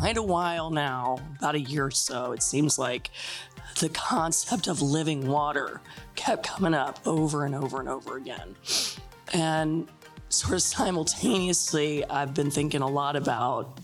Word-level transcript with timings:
quite 0.00 0.16
a 0.16 0.22
while 0.22 0.70
now, 0.70 1.18
about 1.38 1.54
a 1.54 1.60
year 1.60 1.84
or 1.84 1.90
so, 1.90 2.32
it 2.32 2.42
seems 2.42 2.78
like 2.78 3.10
the 3.80 3.88
concept 3.90 4.66
of 4.66 4.80
living 4.80 5.26
water 5.26 5.82
kept 6.14 6.46
coming 6.46 6.72
up 6.72 6.98
over 7.06 7.44
and 7.44 7.54
over 7.54 7.80
and 7.80 7.88
over 7.88 8.16
again. 8.16 8.56
And 9.34 9.86
sort 10.30 10.54
of 10.54 10.62
simultaneously, 10.62 12.02
I've 12.06 12.32
been 12.32 12.50
thinking 12.50 12.80
a 12.80 12.88
lot 12.88 13.14
about 13.14 13.78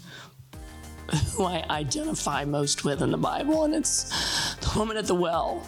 who 1.34 1.44
I 1.44 1.62
identify 1.68 2.46
most 2.46 2.82
with 2.82 3.02
in 3.02 3.10
the 3.10 3.18
Bible, 3.18 3.64
and 3.64 3.74
it's 3.74 4.56
the 4.56 4.78
woman 4.78 4.96
at 4.96 5.06
the 5.06 5.14
well 5.14 5.66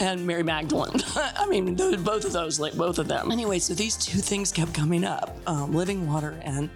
and 0.00 0.26
Mary 0.26 0.42
Magdalene. 0.42 1.00
I 1.16 1.46
mean, 1.46 1.74
both 1.74 2.24
of 2.24 2.32
those, 2.32 2.58
like 2.58 2.74
both 2.74 2.98
of 2.98 3.06
them. 3.06 3.30
Anyway, 3.30 3.58
so 3.58 3.74
these 3.74 3.96
two 3.96 4.18
things 4.18 4.50
kept 4.50 4.74
coming 4.74 5.04
up 5.04 5.36
um, 5.46 5.72
living 5.72 6.10
water 6.10 6.40
and 6.42 6.70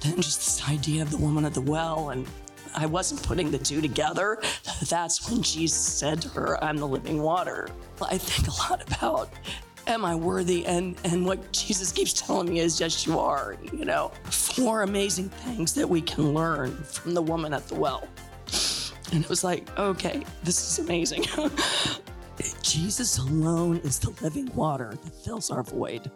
then 0.00 0.16
just 0.16 0.38
this 0.38 0.68
idea 0.68 1.02
of 1.02 1.10
the 1.10 1.18
woman 1.18 1.44
at 1.44 1.54
the 1.54 1.60
well. 1.60 2.10
And 2.10 2.26
I 2.74 2.86
wasn't 2.86 3.22
putting 3.22 3.50
the 3.50 3.58
two 3.58 3.80
together. 3.80 4.38
That's 4.88 5.30
when 5.30 5.42
Jesus 5.42 5.78
said 5.78 6.22
to 6.22 6.28
her, 6.30 6.62
I'm 6.64 6.76
the 6.76 6.88
living 6.88 7.22
water. 7.22 7.68
I 8.02 8.16
think 8.18 8.48
a 8.48 8.72
lot 8.72 8.82
about 8.94 9.30
am 9.86 10.04
I 10.04 10.14
worthy? 10.14 10.64
And 10.66 10.96
and 11.04 11.26
what 11.26 11.52
Jesus 11.52 11.92
keeps 11.92 12.12
telling 12.12 12.48
me 12.48 12.60
is, 12.60 12.80
yes, 12.80 13.06
you 13.06 13.18
are. 13.18 13.56
You 13.72 13.84
know, 13.84 14.12
four 14.24 14.82
amazing 14.82 15.28
things 15.28 15.74
that 15.74 15.88
we 15.88 16.00
can 16.00 16.32
learn 16.32 16.74
from 16.84 17.14
the 17.14 17.22
woman 17.22 17.52
at 17.52 17.66
the 17.68 17.74
well. 17.74 18.08
And 19.12 19.24
it 19.24 19.28
was 19.28 19.42
like, 19.42 19.76
okay, 19.78 20.24
this 20.44 20.60
is 20.60 20.78
amazing. 20.78 21.24
Jesus 22.62 23.18
alone 23.18 23.78
is 23.78 23.98
the 23.98 24.10
living 24.22 24.54
water 24.54 24.90
that 24.90 25.14
fills 25.24 25.50
our 25.50 25.62
void. 25.62 26.10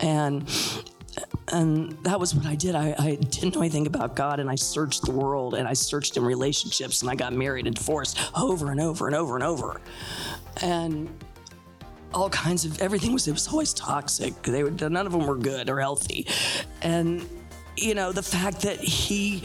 And 0.00 0.48
and 1.52 1.92
that 2.04 2.18
was 2.18 2.34
what 2.34 2.46
I 2.46 2.54
did. 2.54 2.74
I, 2.74 2.94
I, 2.98 3.14
didn't 3.16 3.54
know 3.54 3.60
anything 3.60 3.86
about 3.86 4.16
God, 4.16 4.40
and 4.40 4.50
I 4.50 4.54
searched 4.54 5.04
the 5.04 5.12
world, 5.12 5.54
and 5.54 5.68
I 5.68 5.72
searched 5.72 6.16
in 6.16 6.24
relationships, 6.24 7.02
and 7.02 7.10
I 7.10 7.14
got 7.14 7.32
married 7.32 7.66
and 7.66 7.76
divorced 7.76 8.18
over 8.36 8.70
and 8.70 8.80
over 8.80 9.06
and 9.06 9.14
over 9.14 9.36
and 9.36 9.44
over, 9.44 9.80
and 10.62 11.08
all 12.12 12.30
kinds 12.30 12.64
of 12.64 12.80
everything 12.80 13.12
was 13.12 13.28
it 13.28 13.32
was 13.32 13.48
always 13.48 13.74
toxic. 13.74 14.40
They 14.42 14.62
were 14.62 14.70
none 14.70 15.06
of 15.06 15.12
them 15.12 15.26
were 15.26 15.36
good 15.36 15.68
or 15.68 15.80
healthy, 15.80 16.26
and 16.82 17.28
you 17.76 17.94
know 17.94 18.12
the 18.12 18.22
fact 18.22 18.62
that 18.62 18.78
he 18.78 19.42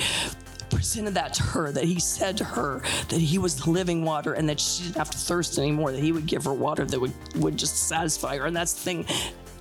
presented 0.80 1.14
that 1.14 1.34
to 1.34 1.44
her, 1.44 1.74
that 1.74 1.84
he 1.84 2.00
said 2.00 2.38
to 2.38 2.44
her 2.46 2.82
that 3.10 3.20
he 3.20 3.38
was 3.38 3.54
the 3.58 3.70
living 3.70 4.06
water 4.06 4.32
and 4.32 4.48
that 4.48 4.58
she 4.58 4.84
didn't 4.84 4.96
have 4.96 5.10
to 5.10 5.18
thirst 5.18 5.58
anymore, 5.58 5.92
that 5.92 6.02
he 6.02 6.14
would 6.14 6.26
give 6.26 6.46
her 6.46 6.54
water 6.54 6.86
that 6.86 6.98
would, 6.98 7.12
would 7.36 7.58
just 7.58 7.90
satisfy 7.90 8.38
her. 8.38 8.46
And 8.46 8.56
that's 8.56 8.72
the 8.72 8.80
thing, 8.80 9.06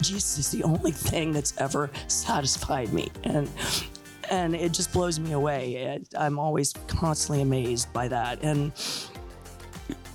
Jesus 0.00 0.38
is 0.38 0.50
the 0.52 0.62
only 0.62 0.92
thing 0.92 1.32
that's 1.32 1.54
ever 1.58 1.90
satisfied 2.06 2.92
me. 2.92 3.10
And 3.24 3.50
and 4.30 4.54
it 4.54 4.70
just 4.70 4.92
blows 4.92 5.18
me 5.18 5.32
away. 5.32 6.00
I'm 6.16 6.38
always 6.38 6.72
constantly 6.86 7.42
amazed 7.42 7.92
by 7.92 8.06
that. 8.08 8.40
And 8.42 8.70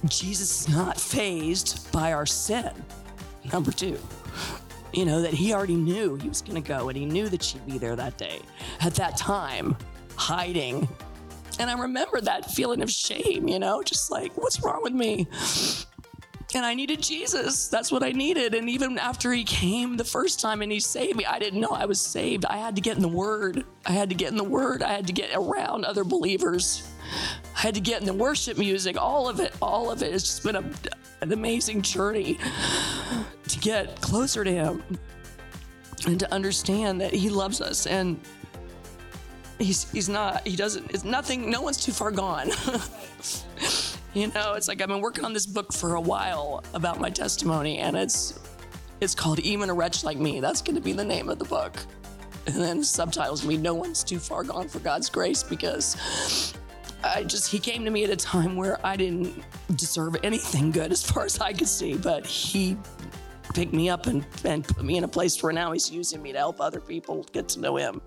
Jesus 0.06 0.62
is 0.62 0.70
not 0.74 0.98
fazed 0.98 1.92
by 1.92 2.14
our 2.14 2.26
sin. 2.26 2.72
Number 3.52 3.74
two, 3.74 4.00
you 4.94 5.04
know, 5.04 5.22
that 5.22 5.34
he 5.34 5.54
already 5.54 5.76
knew 5.76 6.16
he 6.16 6.30
was 6.30 6.42
going 6.42 6.62
to 6.62 6.66
go 6.66 6.88
and 6.88 6.98
he 6.98 7.06
knew 7.06 7.28
that 7.28 7.44
she'd 7.44 7.66
be 7.66 7.78
there 7.78 7.98
that 7.98 8.18
day 8.18 8.40
at 8.80 8.96
that 8.96 9.18
time 9.18 9.76
hiding. 10.16 10.88
And 11.60 11.70
I 11.70 11.80
remember 11.80 12.20
that 12.22 12.52
feeling 12.52 12.82
of 12.82 12.90
shame, 12.90 13.48
you 13.48 13.60
know, 13.60 13.84
just 13.84 14.10
like, 14.10 14.36
what's 14.36 14.64
wrong 14.64 14.82
with 14.82 14.94
me? 14.94 15.28
And 16.56 16.66
I 16.66 16.76
needed 16.76 17.02
Jesus. 17.02 17.68
That's 17.68 17.92
what 17.92 18.04
I 18.04 18.12
needed. 18.12 18.54
And 18.54 18.70
even 18.70 19.00
after 19.00 19.32
he 19.32 19.44
came 19.44 19.98
the 19.98 20.04
first 20.04 20.40
time 20.40 20.62
and 20.62 20.72
he 20.72 20.80
saved 20.80 21.18
me, 21.18 21.26
I 21.26 21.40
didn't 21.40 21.60
know 21.60 21.70
I 21.70 21.86
was 21.86 22.00
saved. 22.00 22.46
I 22.46 22.58
had 22.58 22.76
to 22.76 22.82
get 22.82 22.96
in 22.96 23.02
the 23.02 23.08
Word. 23.08 23.66
I 23.86 23.92
had 23.92 24.10
to 24.10 24.16
get 24.16 24.30
in 24.30 24.38
the 24.38 24.44
Word. 24.44 24.84
I 24.84 24.94
had 24.94 25.08
to 25.08 25.14
get 25.14 25.32
around 25.34 25.86
other 25.86 26.04
believers. 26.04 26.88
I 27.56 27.60
had 27.60 27.74
to 27.76 27.82
get 27.82 28.02
in 28.02 28.06
the 28.06 28.14
worship 28.14 28.58
music. 28.58 29.02
All 29.02 29.28
of 29.28 29.40
it, 29.40 29.54
all 29.62 29.90
of 29.90 30.04
it. 30.04 30.14
It's 30.14 30.24
just 30.24 30.44
been 30.44 30.56
a, 30.56 30.64
an 31.22 31.34
amazing 31.34 31.82
journey 31.82 32.38
to 33.48 33.60
get 33.60 34.00
closer 34.02 34.44
to 34.44 34.52
him 34.52 34.84
and 36.06 36.20
to 36.20 36.32
understand 36.32 37.02
that 37.02 37.14
he 37.14 37.30
loves 37.30 37.62
us 37.62 37.88
and 37.88 38.20
he's 39.60 39.90
he's 39.92 40.10
not 40.10 40.46
he 40.48 40.56
doesn't 40.56 40.92
it's 40.92 41.04
nothing 41.04 41.50
no 41.50 41.62
one's 41.62 41.78
too 41.78 41.92
far 41.92 42.12
gone. 42.12 42.50
You 44.16 44.28
know 44.28 44.54
it's 44.54 44.68
like 44.68 44.80
i've 44.80 44.90
been 44.90 45.02
working 45.02 45.26
on 45.26 45.34
this 45.34 45.48
book 45.48 45.74
for 45.74 45.96
a 45.96 46.00
while 46.02 46.64
about 46.76 47.00
my 47.00 47.10
testimony 47.10 47.80
and 47.80 47.98
it's 47.98 48.40
it's 49.02 49.16
called 49.16 49.40
even 49.40 49.70
a 49.70 49.74
wretch 49.74 50.04
like 50.04 50.18
me. 50.18 50.40
That's 50.40 50.62
going 50.62 50.76
to 50.76 50.82
be 50.82 50.94
the 50.94 51.04
name 51.04 51.30
of 51.30 51.38
the 51.40 51.46
book. 51.46 51.76
And 52.46 52.56
then 52.56 52.80
the 52.80 52.86
subtitles 52.86 53.46
me 53.46 53.58
no 53.58 53.74
one's 53.74 54.04
too 54.04 54.20
far 54.20 54.44
gone 54.44 54.68
for 54.68 54.80
god's 54.80 55.10
grace 55.10 55.44
because 55.44 56.54
i 57.02 57.24
just 57.24 57.50
he 57.50 57.58
came 57.58 57.86
to 57.86 57.90
me 57.90 58.04
at 58.04 58.10
a 58.10 58.18
time 58.18 58.58
where 58.58 58.86
i 58.86 58.98
didn't 58.98 59.34
deserve 59.78 60.18
anything 60.24 60.70
good 60.70 60.92
as 60.92 61.02
far 61.02 61.24
as 61.24 61.40
i 61.40 61.54
could 61.54 61.70
see 61.70 61.96
but 61.96 62.26
he 62.26 62.76
picked 63.54 63.72
me 63.72 63.90
up 63.90 64.08
and, 64.08 64.26
and 64.44 64.68
put 64.68 64.84
me 64.84 64.98
in 64.98 65.06
a 65.06 65.08
place 65.08 65.42
where 65.42 65.54
now 65.54 65.72
he's 65.72 65.90
using 65.90 66.22
me 66.22 66.34
to 66.34 66.38
help 66.38 66.60
other 66.60 66.82
people 66.82 67.26
get 67.32 67.48
to 67.48 67.62
know 67.62 67.78
him 67.78 68.02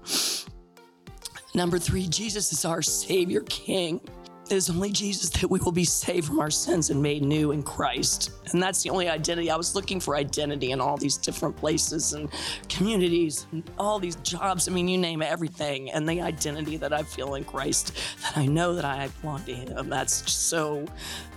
Number 1.56 1.78
three, 1.78 2.06
Jesus 2.06 2.52
is 2.52 2.66
our 2.66 2.82
Savior 2.82 3.40
King. 3.48 3.98
It 4.44 4.52
is 4.52 4.68
only 4.68 4.92
Jesus 4.92 5.30
that 5.30 5.50
we 5.50 5.58
will 5.60 5.72
be 5.72 5.86
saved 5.86 6.26
from 6.26 6.38
our 6.38 6.50
sins 6.50 6.90
and 6.90 7.00
made 7.02 7.22
new 7.22 7.52
in 7.52 7.62
Christ. 7.62 8.32
And 8.52 8.62
that's 8.62 8.82
the 8.82 8.90
only 8.90 9.08
identity. 9.08 9.50
I 9.50 9.56
was 9.56 9.74
looking 9.74 9.98
for 9.98 10.16
identity 10.16 10.72
in 10.72 10.82
all 10.82 10.98
these 10.98 11.16
different 11.16 11.56
places 11.56 12.12
and 12.12 12.28
communities 12.68 13.46
and 13.52 13.68
all 13.78 13.98
these 13.98 14.16
jobs. 14.16 14.68
I 14.68 14.72
mean, 14.72 14.86
you 14.86 14.98
name 14.98 15.22
everything. 15.22 15.90
And 15.92 16.06
the 16.06 16.20
identity 16.20 16.76
that 16.76 16.92
I 16.92 17.02
feel 17.02 17.36
in 17.36 17.44
Christ, 17.44 17.96
that 18.20 18.36
I 18.36 18.44
know 18.44 18.74
that 18.74 18.84
I 18.84 19.08
belong 19.22 19.42
to 19.44 19.54
Him, 19.54 19.88
that's 19.88 20.30
so 20.30 20.84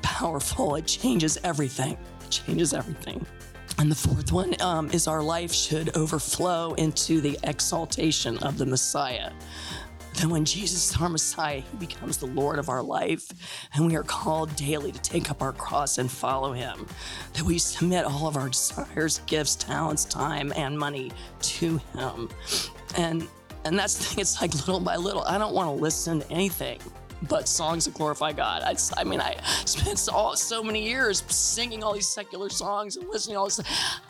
powerful. 0.01 0.75
It 0.75 0.86
changes 0.86 1.38
everything. 1.46 1.97
It 2.25 2.30
changes 2.30 2.74
everything. 2.74 3.25
And 3.78 3.90
the 3.90 3.96
fourth 3.96 4.34
one 4.34 4.62
um, 4.62 4.90
is 4.91 5.07
our 5.07 5.24
life 5.24 5.53
should 5.53 5.96
overflow 5.96 6.74
into 6.74 7.22
the 7.22 7.40
exaltation 7.44 8.38
of 8.40 8.57
the 8.57 8.66
Messiah. 8.66 9.31
Then, 10.19 10.31
when 10.31 10.44
Jesus 10.44 10.91
is 10.91 11.02
our 11.02 11.07
Messiah, 11.07 11.62
He 11.62 11.78
becomes 11.78 12.18
the 12.18 12.25
Lord 12.25 12.59
of 12.59 12.68
our 12.68 12.84
life, 12.84 13.25
and 13.74 13.85
we 13.85 13.96
are 13.96 14.03
called 14.03 14.53
daily 14.57 14.91
to 14.91 15.02
take 15.02 15.31
up 15.31 15.41
our 15.41 15.53
cross 15.53 15.97
and 15.97 16.12
follow 16.12 16.52
Him. 16.52 16.85
That 17.34 17.44
we 17.44 17.57
submit 17.57 18.03
all 18.03 18.28
of 18.28 18.35
our 18.35 18.50
desires, 18.50 19.22
gifts, 19.28 19.56
talents, 19.56 20.03
time, 20.03 20.52
and 20.57 20.78
money 20.78 21.13
to 21.41 21.78
Him. 21.94 22.30
And 22.97 23.30
and 23.63 23.80
that's 23.80 23.97
the 23.97 24.03
thing. 24.03 24.19
It's 24.19 24.41
like 24.41 24.53
little 24.53 24.81
by 24.81 24.97
little. 24.97 25.24
I 25.24 25.38
don't 25.38 25.53
want 25.53 25.68
to 25.68 25.81
listen 25.81 26.19
to 26.19 26.31
anything 26.31 26.80
but 27.24 27.47
songs 27.47 27.86
that 27.86 27.94
glorify 27.94 28.31
God. 28.31 28.62
I, 28.63 28.75
I 28.97 29.03
mean, 29.03 29.22
I 29.22 29.36
spent 29.66 30.07
all, 30.12 30.36
so 30.36 30.63
many 30.63 30.84
years 30.84 31.24
singing 31.28 31.84
all 31.84 31.94
these 31.94 32.07
secular 32.07 32.50
songs 32.50 32.96
and 32.96 33.07
listening 33.09 33.36
to 33.36 33.40
all 33.40 33.46
this. 33.46 33.59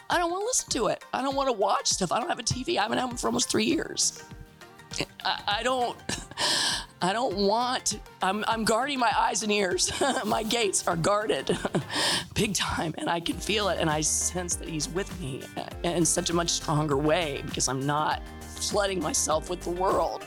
I 0.10 0.18
don't 0.18 0.30
want 0.30 0.42
to 0.42 0.46
listen 0.46 0.70
to 0.72 0.88
it. 0.88 1.04
I 1.14 1.22
don't 1.22 1.36
want 1.36 1.50
to 1.50 1.54
watch 1.54 1.88
stuff. 1.88 2.12
I 2.12 2.20
don't 2.20 2.30
have 2.30 2.40
a 2.40 2.44
TV. 2.44 2.78
I 2.78 2.84
haven't 2.84 2.98
had 3.00 3.06
one 3.06 3.18
for 3.18 3.28
almost 3.28 3.50
three 3.50 3.66
years. 3.66 4.24
I, 5.24 5.60
I 5.60 5.64
don't. 5.64 5.98
I 7.02 7.14
don't 7.14 7.38
want. 7.38 8.00
I'm, 8.22 8.44
I'm 8.46 8.66
guarding 8.66 9.00
my 9.00 9.12
eyes 9.18 9.44
and 9.44 9.52
ears. 9.52 9.90
my 10.26 10.44
gates 10.44 10.86
are 10.86 10.98
guarded, 10.98 11.58
big 12.34 12.54
time, 12.54 12.94
and 12.98 13.10
I 13.10 13.22
can 13.22 13.38
feel 13.38 13.70
it, 13.70 13.80
and 13.80 13.90
I 13.90 14.02
sense 14.02 14.56
that 14.58 14.68
He's 14.68 14.90
with 14.90 15.18
me 15.22 15.44
in 15.84 16.04
such 16.04 16.30
a 16.30 16.34
much 16.34 16.50
stronger 16.50 16.98
way 16.98 17.42
because 17.46 17.70
I'm 17.70 17.86
not 17.86 18.22
flooding 18.42 19.02
myself 19.02 19.50
with 19.50 19.62
the 19.62 19.70
world. 19.70 20.26